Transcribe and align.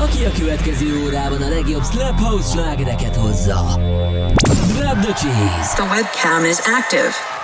aki 0.00 0.24
a 0.24 0.30
következő 0.38 1.02
órában 1.04 1.42
a 1.42 1.48
legjobb 1.48 1.84
Slap 1.84 2.20
House 2.20 2.50
slágereket 2.50 3.16
hozza. 3.16 3.78
Grab 4.76 5.00
the 5.00 5.12
cheese! 5.12 5.74
The 5.74 5.84
webcam 5.84 6.44
is 6.44 6.58
active. 6.58 7.39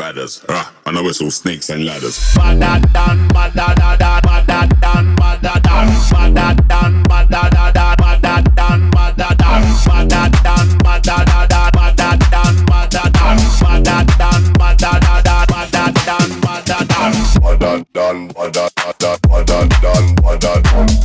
badders. 0.00 0.42
I 0.48 0.70
and 0.86 0.96
I 0.96 1.02
whistle 1.02 1.30
snakes 1.30 1.68
and 1.68 1.84
ladders. 1.84 2.16
Badda 2.34 2.80
dan, 2.92 3.28
badda 3.28 3.74
da 3.76 3.96
da, 3.96 4.20
badda 4.24 4.60
dan, 4.80 5.14
badda 5.16 5.60
dan, 5.60 5.88
badda 6.10 6.46
dan, 6.68 7.02
badda 7.02 7.42
da 7.52 7.70
da, 7.70 7.94
badda 8.00 8.34
dan, 8.56 8.90
badda 8.90 9.28
dan, 9.36 9.60
badda 9.84 10.22
dan, 10.44 10.66
badda 10.84 11.16
da 11.28 11.46
da, 11.52 11.70
badda 11.76 12.16
dan, 12.32 12.64
badda 12.64 13.04
dan, 13.12 13.34
badda 13.60 13.96
dan, 14.18 14.52
badda 14.56 14.92
da 15.04 15.20
da, 15.22 15.46
badda 15.52 15.92
dan, 16.06 16.40
badda 16.40 16.78
dan, 16.88 17.18
badda 17.42 17.84
dan, 17.92 18.28
badda 18.32 18.68
da 18.76 18.92
da, 18.98 19.18
badda 19.28 19.68
dan, 19.82 20.14
badda 20.24 20.62
dan. 20.62 20.99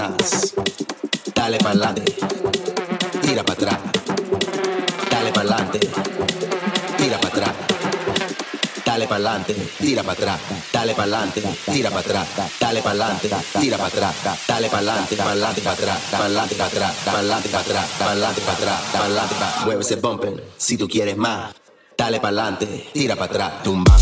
coordenadas. 0.00 0.54
Dale 1.34 1.58
pa'lante, 1.58 2.04
tira 3.22 3.42
para 3.42 3.54
atrás. 3.54 3.78
Dale 5.10 5.32
pa'lante, 5.32 5.80
tira 6.96 7.18
para 7.18 7.28
atrás. 7.28 7.54
Dale 8.84 9.06
pa'lante, 9.06 9.54
tira 9.78 10.02
para 10.02 10.12
atrás. 10.12 10.40
Dale 10.72 10.94
pa'lante, 10.94 11.42
tira 11.70 11.90
para 11.90 12.00
atrás. 12.00 12.26
Dale 12.60 12.82
pa'lante, 12.82 13.30
tira 13.60 13.76
para 13.76 13.88
atrás. 13.88 14.14
Dale 14.48 14.68
pa'lante, 14.68 15.16
pa'lante 15.16 15.60
para 15.60 15.72
atrás. 15.72 15.98
Pa'lante 16.10 16.54
para 16.54 16.66
atrás, 16.68 16.94
pa'lante 17.04 17.48
para 17.48 17.60
atrás, 17.62 17.86
pa'lante 17.98 18.40
para 18.40 18.56
atrás, 18.56 18.80
pa'lante 18.92 19.34
para. 19.34 19.64
Mueve 19.64 19.82
ese 19.82 19.96
bumping 19.96 20.40
si 20.56 20.76
tú 20.76 20.88
quieres 20.88 21.16
más. 21.16 21.54
Dale 21.96 22.20
pa'lante, 22.20 22.90
tira 22.92 23.14
para 23.16 23.26
atrás, 23.26 23.62
tumba. 23.62 23.96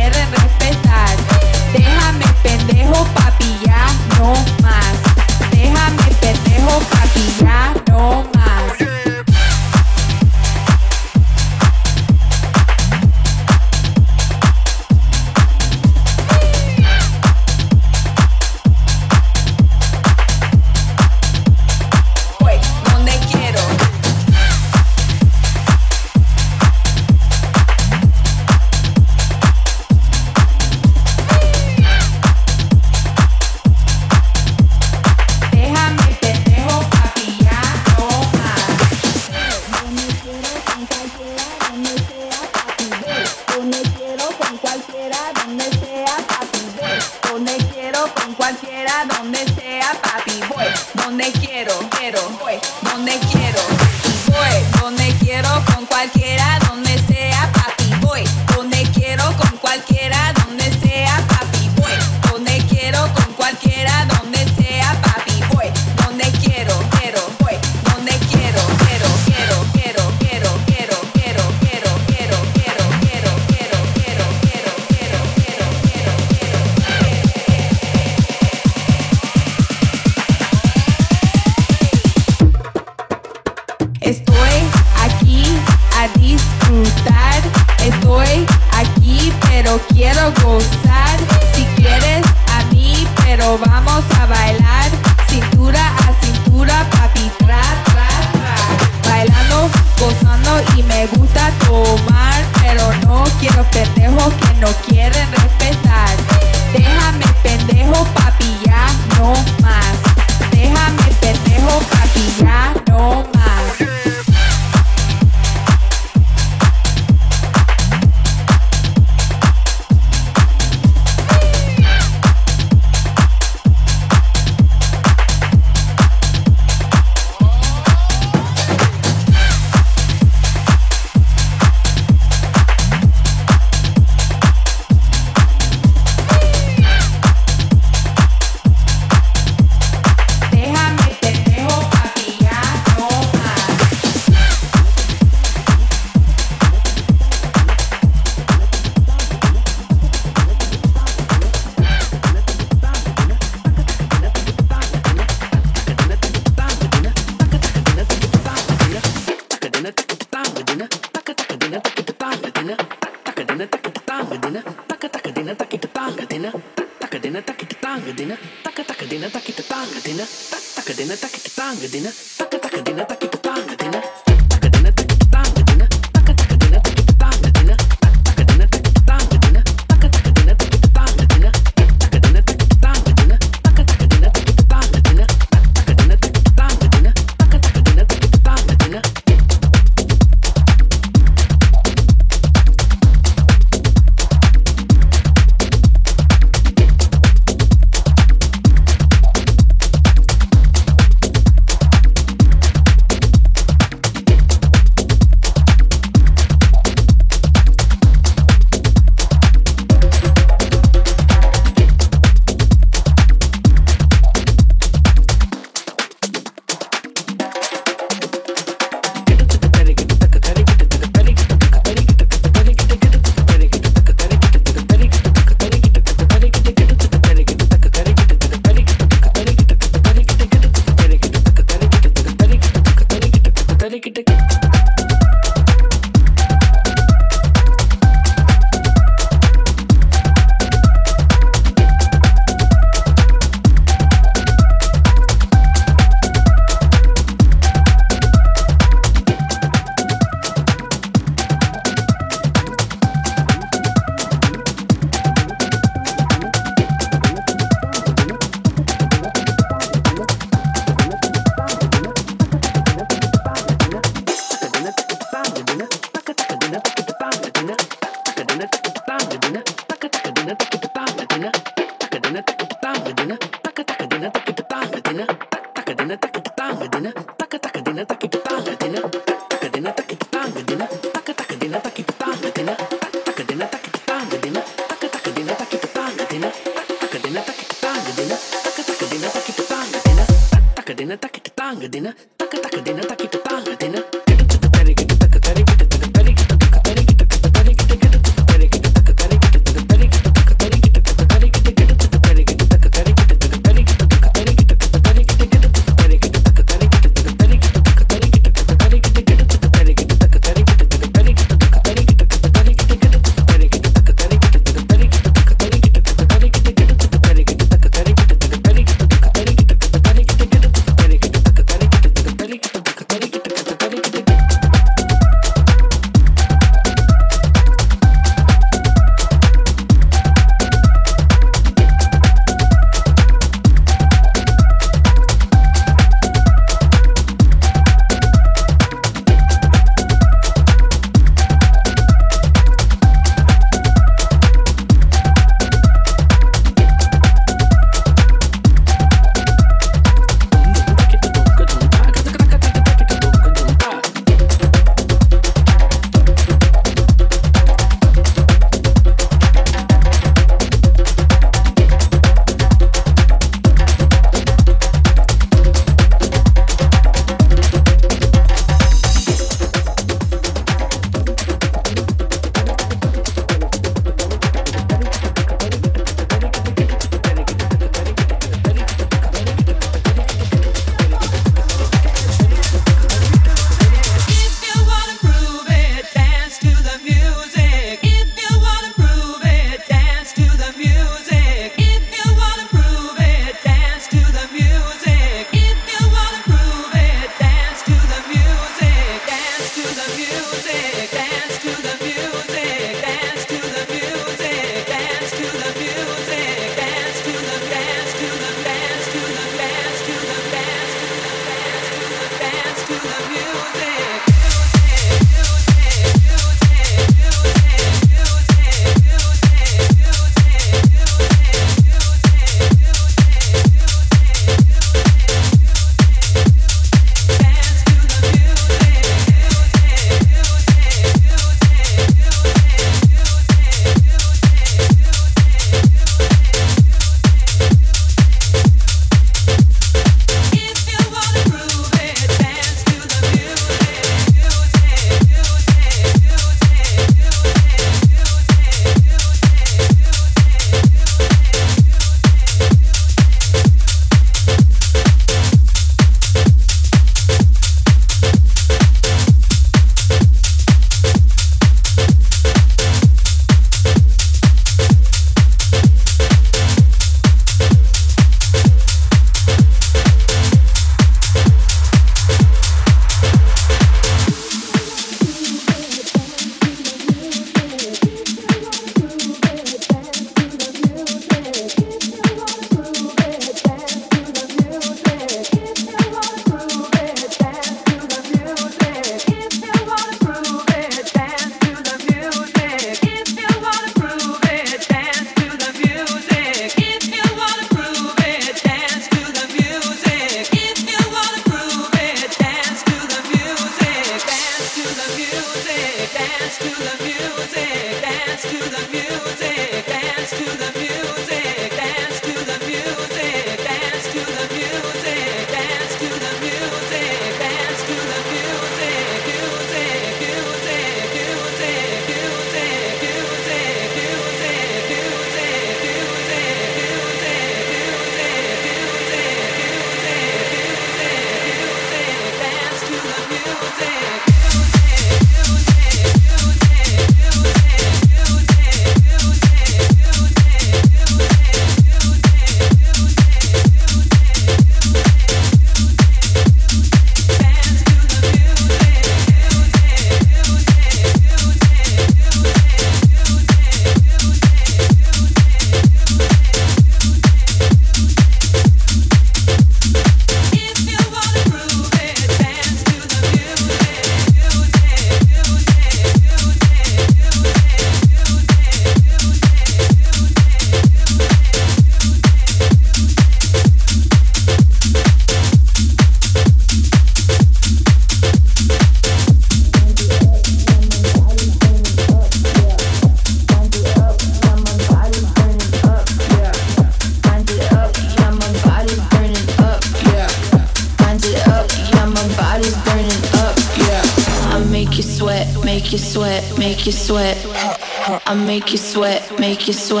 que 599.71 599.77
sua 599.77 600.00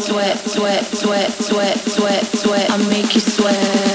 sweat, 0.00 0.38
sweat, 0.38 0.84
sweat, 0.84 1.30
sweat, 1.32 1.78
sweat, 1.78 2.24
sweat. 2.26 2.70
I 2.70 2.76
make 2.88 3.14
you 3.14 3.20
sweat. 3.20 3.93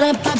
Bye. 0.00 0.30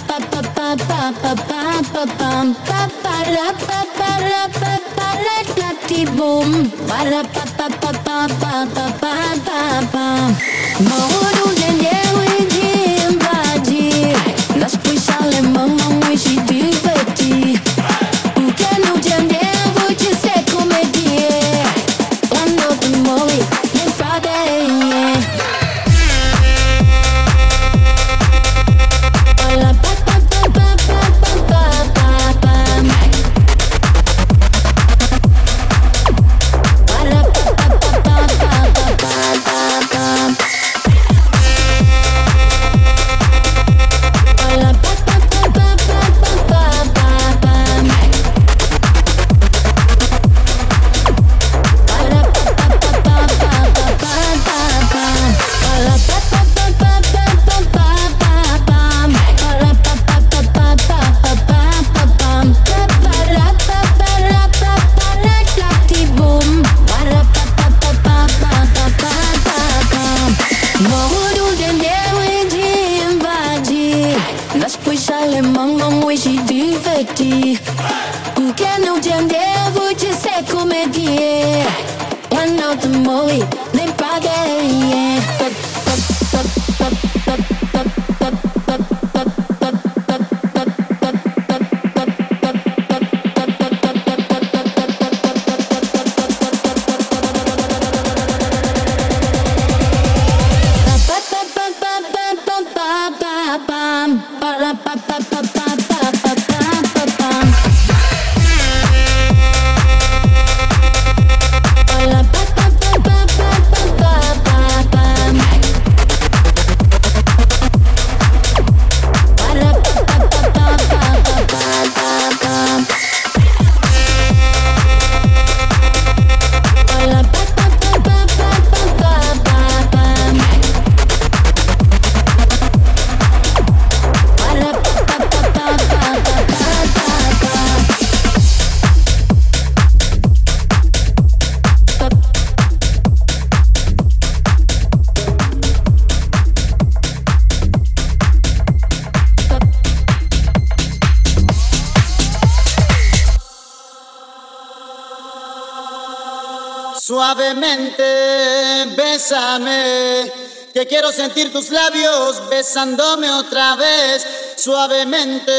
Suavemente, 157.21 158.97
bésame, 158.97 160.33
que 160.73 160.87
quiero 160.87 161.13
sentir 161.13 161.53
tus 161.53 161.69
labios 161.69 162.49
besándome 162.49 163.31
otra 163.31 163.77
vez. 163.77 164.27
Suavemente, 164.57 165.53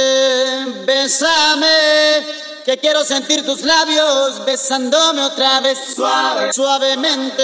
bésame, 0.87 2.25
que 2.65 2.79
quiero 2.79 3.05
sentir 3.05 3.45
tus 3.45 3.61
labios 3.61 4.43
besándome 4.43 5.21
otra 5.21 5.59
vez. 5.59 5.77
Suave, 5.95 6.51
suavemente. 6.51 7.43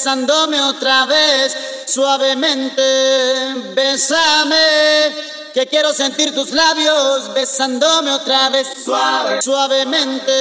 Besándome 0.00 0.58
otra 0.62 1.04
vez. 1.04 1.54
Suavemente, 1.84 2.82
bésame, 3.74 4.56
que 5.52 5.66
quiero 5.66 5.92
sentir 5.92 6.34
tus 6.34 6.52
labios 6.52 7.34
besándome 7.34 8.10
otra 8.10 8.48
vez. 8.48 8.66
Suave, 8.82 9.42
suavemente. 9.42 10.32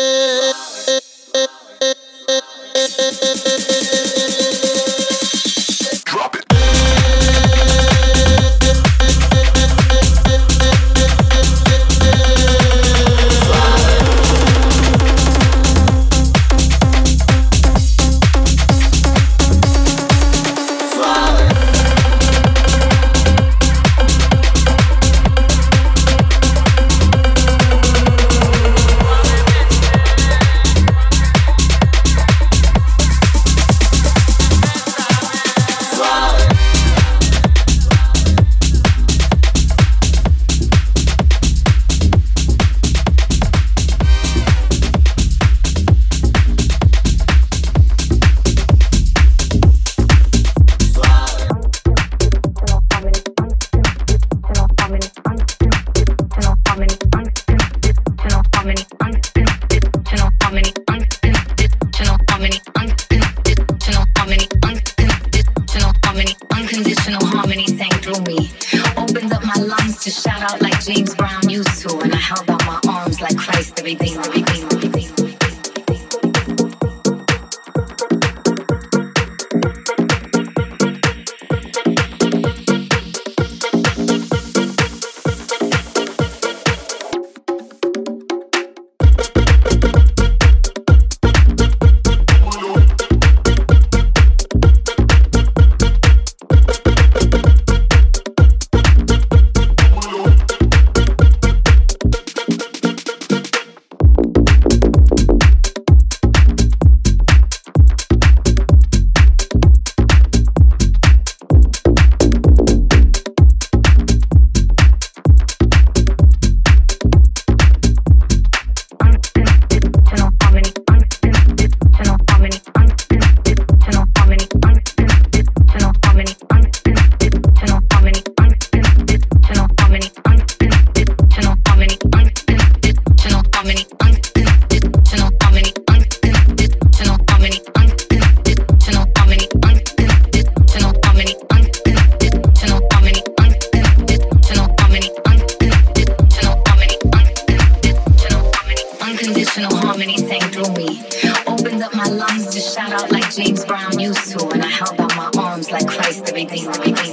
James 153.60 153.68
Brown 153.68 154.00
used 154.00 154.40
to, 154.40 154.48
and 154.52 154.64
I 154.64 154.68
held 154.68 155.02
out 155.02 155.16
my 155.18 155.30
arms 155.38 155.70
like 155.70 155.86
Christ 155.86 156.32
Redeemer. 156.32 156.72
Redeemer, 156.72 156.72
Redeemer. 156.80 157.09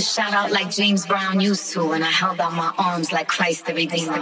To 0.00 0.06
shout 0.06 0.32
out 0.32 0.50
like 0.50 0.70
James 0.70 1.06
Brown 1.06 1.40
used 1.40 1.72
to, 1.72 1.92
and 1.92 2.02
I 2.02 2.08
held 2.08 2.40
out 2.40 2.54
my 2.54 2.72
arms 2.78 3.12
like 3.12 3.28
Christ 3.28 3.66
the 3.66 3.74
Redeemer. 3.74 4.18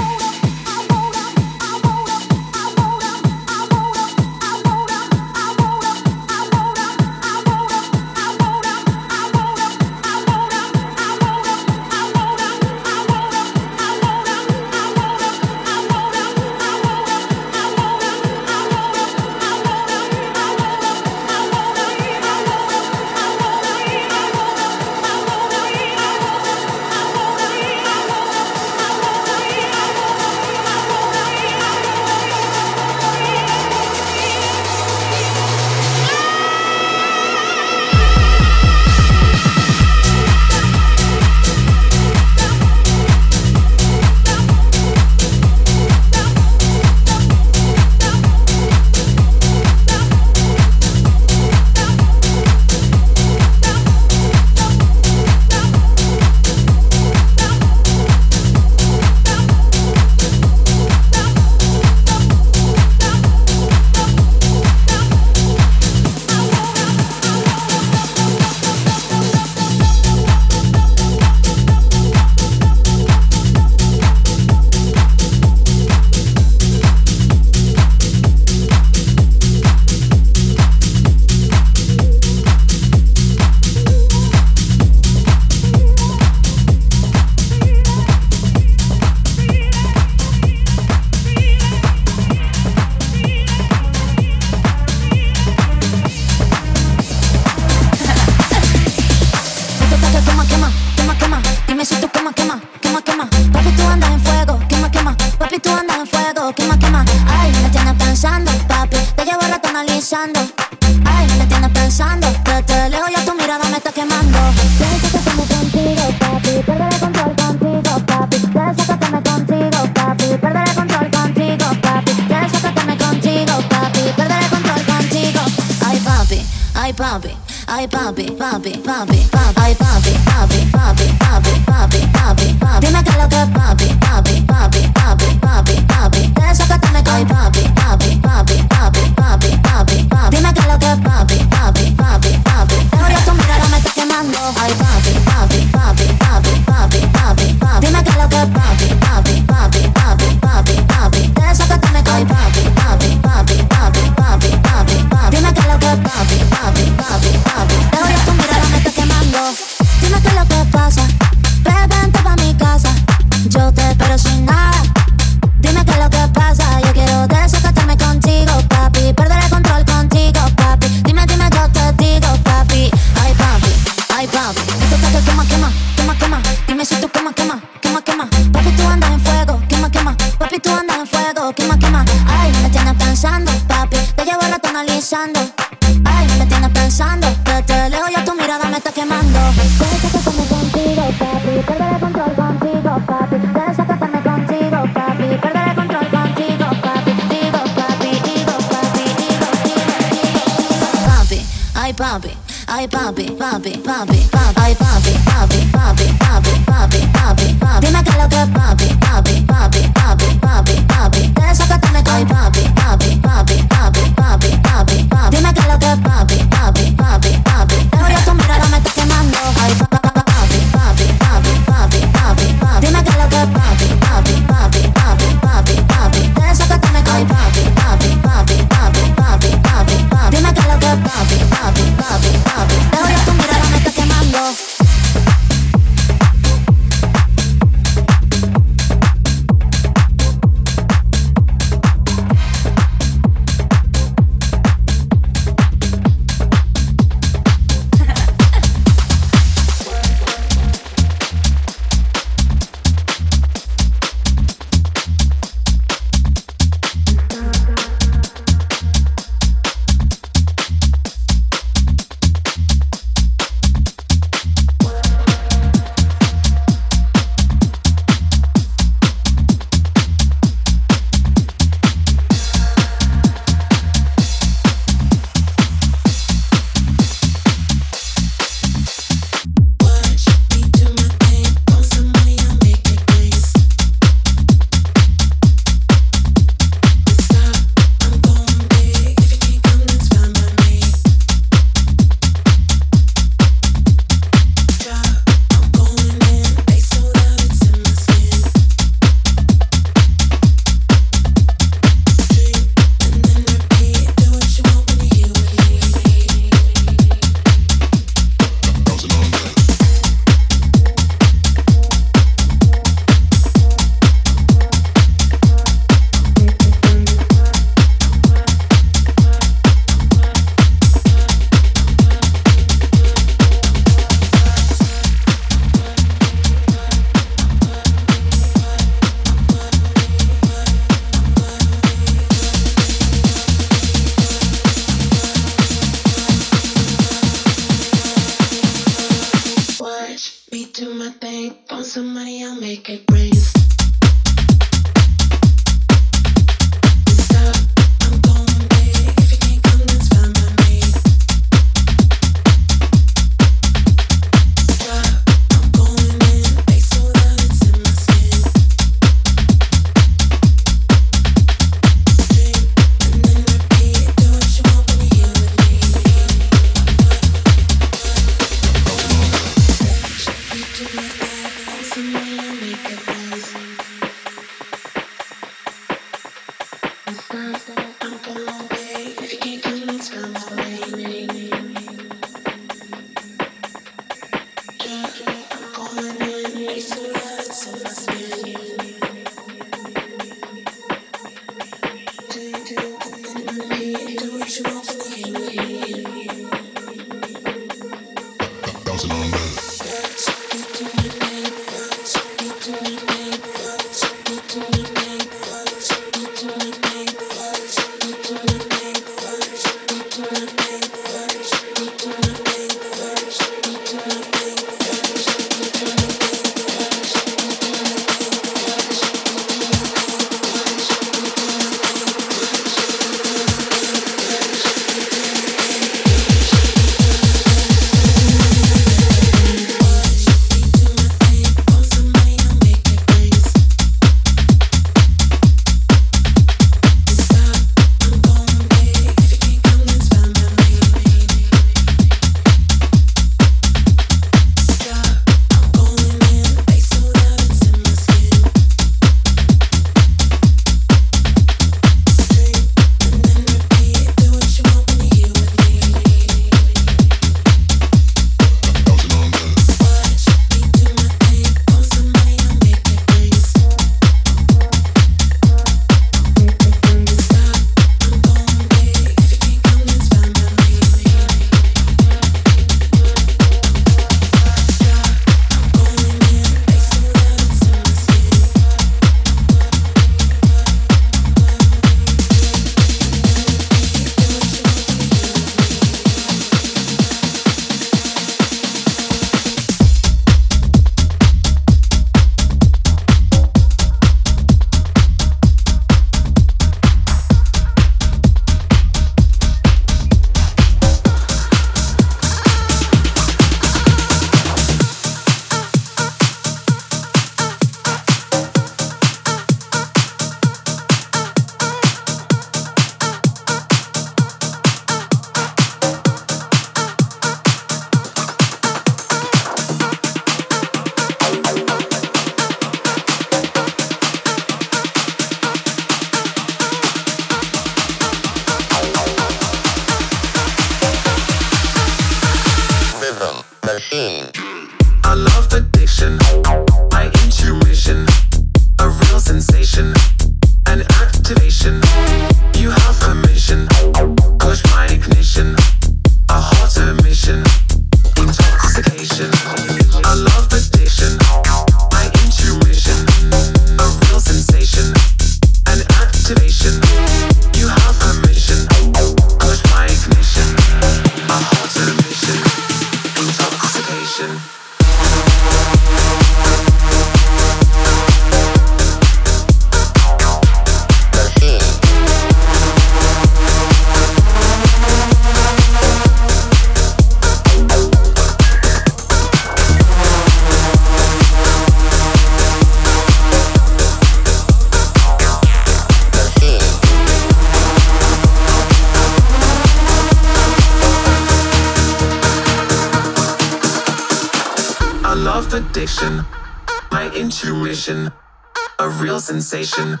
Sensation, 599.54 600.00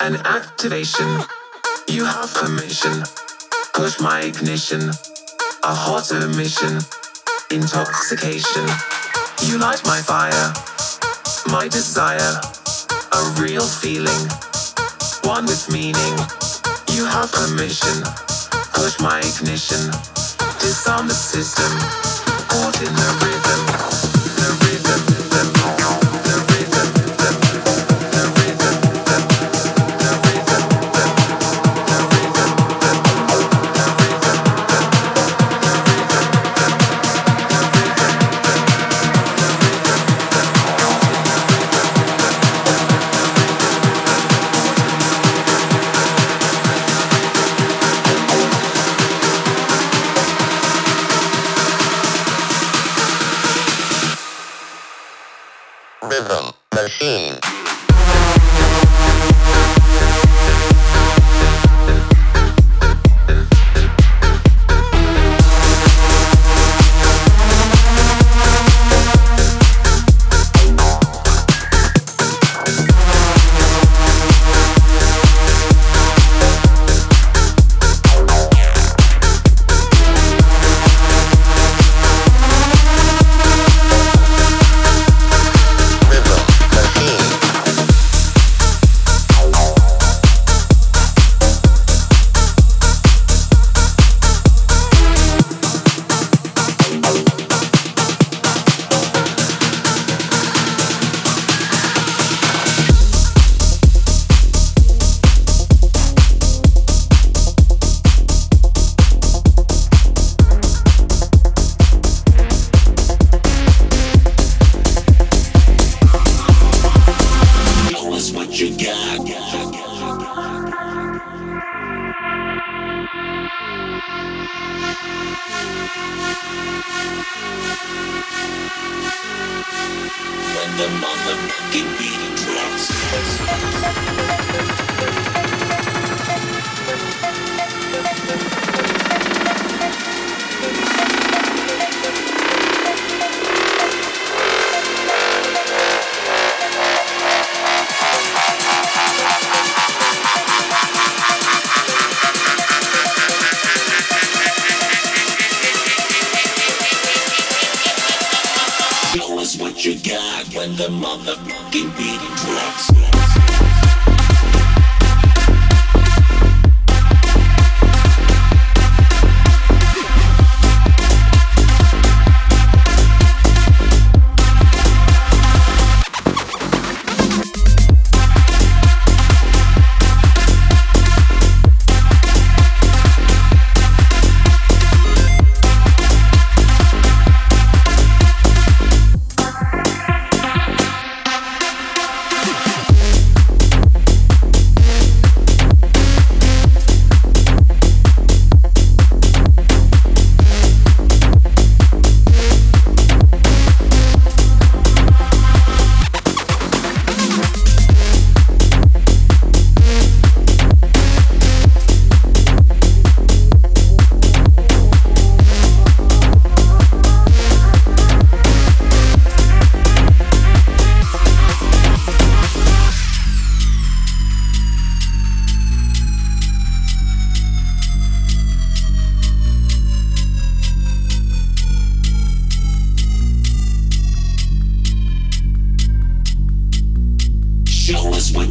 an 0.00 0.16
activation. 0.24 1.20
You 1.88 2.06
have 2.06 2.32
permission, 2.32 3.04
push 3.74 4.00
my 4.00 4.20
ignition, 4.22 4.80
a 5.62 5.74
hot 5.74 6.10
emission, 6.10 6.80
intoxication. 7.50 8.64
You 9.44 9.58
light 9.58 9.82
my 9.84 10.00
fire, 10.00 10.52
my 11.52 11.68
desire, 11.68 12.40
a 13.12 13.20
real 13.42 13.66
feeling, 13.66 14.24
one 15.22 15.44
with 15.44 15.68
meaning. 15.70 16.14
You 16.96 17.04
have 17.04 17.30
permission, 17.30 17.96
push 18.72 19.00
my 19.00 19.18
ignition, 19.18 19.92
disarm 20.64 21.08
the 21.08 21.18
system, 21.32 21.72
caught 22.48 22.80
in 22.80 22.92
the 22.94 23.10
rhythm, 23.20 23.87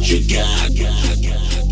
Show 0.08 0.16
us 0.16 0.70
what 0.70 1.18
you 1.18 1.28
got. 1.28 1.67